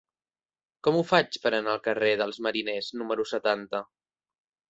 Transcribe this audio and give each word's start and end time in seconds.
Com 0.87 0.95
ho 0.99 1.03
faig 1.09 1.37
per 1.43 1.51
anar 1.57 1.75
al 1.75 1.83
carrer 1.89 2.09
dels 2.21 2.41
Mariners 2.47 2.89
número 3.01 3.27
setanta? 3.35 3.83